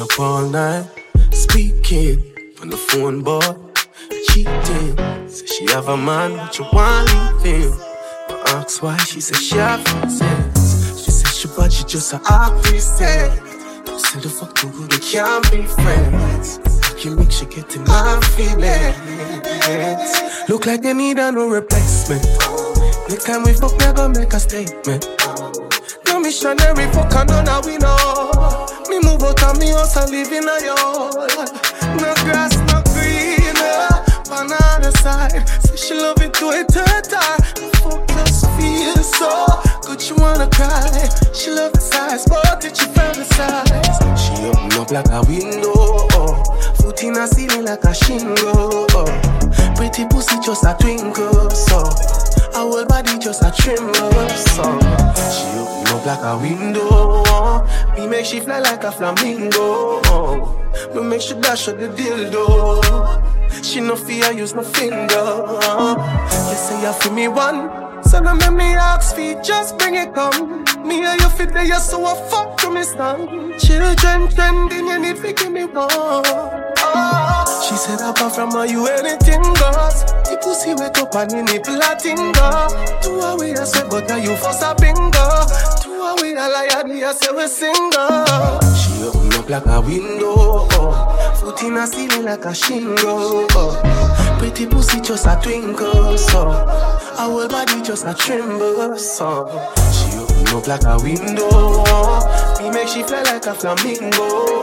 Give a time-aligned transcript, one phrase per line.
[0.00, 0.86] up all night,
[1.32, 2.22] speaking
[2.60, 3.40] on the phone, boy.
[4.28, 4.96] Cheating.
[5.28, 7.08] Say she have a man, but you want
[7.44, 7.78] leave him.
[8.28, 11.04] But ask why, she said she have reasons.
[11.04, 12.98] She said she but she just a actress.
[12.98, 16.58] Say the fuck to who they can't be friends.
[17.00, 19.28] Can make she get in my feelings.
[20.48, 22.24] Look like they need a no replacement.
[23.08, 25.15] Next time we fuck, we gonna make a statement.
[26.26, 27.06] Missionary for
[27.44, 28.66] now we know.
[28.90, 31.30] Me move out of me house and live in a yard.
[32.02, 33.54] No grass, no green.
[34.34, 36.64] On the other side, say she love it to her
[37.78, 39.46] Fuck just feel so
[39.86, 41.08] good, she wanna cry.
[41.32, 44.18] She love the size, but it she fantasize.
[44.18, 46.08] She open up like a window,
[46.74, 48.88] foot in a ceiling like a shingle.
[49.76, 51.84] Pretty pussy just a twinkle, so
[52.50, 54.85] her whole body just a tremble, so
[56.06, 57.66] like a window.
[57.96, 60.00] Me make she fly like a flamingo.
[60.94, 63.64] Me make she dash at the dildo.
[63.64, 65.26] She no fear, use no finger.
[66.48, 70.14] You say you feel me one, so no make me ask feet, just bring it
[70.14, 70.64] come.
[70.86, 73.58] Me and you fit there, so I fuck to me stand.
[73.58, 76.24] Children trending, you need to give me one.
[77.66, 80.04] She said apart from her, you anything goes.
[80.30, 83.02] The pussy wet up and the nipple a.
[83.02, 85.85] Two away I say, but now you force a bingo.
[86.06, 88.60] Two away a liar, me I say we single.
[88.76, 90.68] She open up like a window.
[91.36, 93.46] Foot in a ceiling like a shingle.
[94.38, 99.48] Pretty pussy just a twinkle, so our whole body just a tremble, so
[99.90, 101.82] she open up like a window.
[102.62, 104.62] Me make she fly like a flamingo.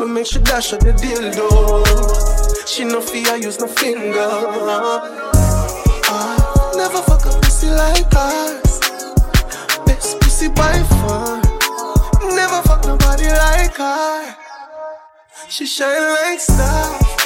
[0.00, 2.66] We make she dash at the dildo.
[2.66, 4.28] She no fear, use no finger.
[6.10, 8.67] Uh, never fuck a pussy like us.
[13.76, 14.36] Her.
[15.48, 17.17] She shine like star.